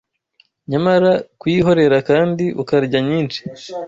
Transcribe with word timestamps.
Nyamara, 0.71 1.11
kuyihorera 1.39 1.97
kandi 2.09 2.45
ukarya 2.61 2.99
nyinshi 3.09 3.39